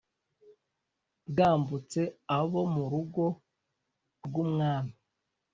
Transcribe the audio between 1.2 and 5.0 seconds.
bwambutse abo mu rugo rw umwami